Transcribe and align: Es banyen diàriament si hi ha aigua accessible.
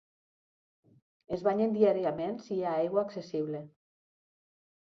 Es 1.37 1.43
banyen 1.49 1.77
diàriament 1.77 2.41
si 2.47 2.57
hi 2.57 2.65
ha 2.71 2.75
aigua 2.81 3.05
accessible. 3.05 3.63